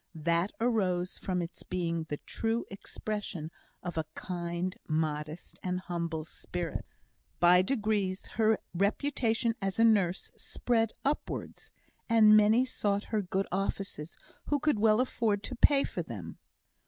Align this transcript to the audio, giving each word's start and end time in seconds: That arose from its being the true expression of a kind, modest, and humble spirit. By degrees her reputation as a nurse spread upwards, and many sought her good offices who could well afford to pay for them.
That 0.15 0.51
arose 0.59 1.19
from 1.19 1.43
its 1.43 1.61
being 1.61 2.05
the 2.05 2.17
true 2.17 2.65
expression 2.71 3.51
of 3.83 3.99
a 3.99 4.05
kind, 4.15 4.75
modest, 4.87 5.59
and 5.61 5.79
humble 5.79 6.25
spirit. 6.25 6.85
By 7.39 7.61
degrees 7.61 8.25
her 8.29 8.57
reputation 8.73 9.53
as 9.61 9.77
a 9.77 9.83
nurse 9.83 10.31
spread 10.35 10.91
upwards, 11.05 11.69
and 12.09 12.35
many 12.35 12.65
sought 12.65 13.03
her 13.13 13.21
good 13.21 13.45
offices 13.51 14.17
who 14.47 14.59
could 14.59 14.79
well 14.79 14.99
afford 14.99 15.43
to 15.43 15.55
pay 15.55 15.83
for 15.83 16.01
them. 16.01 16.39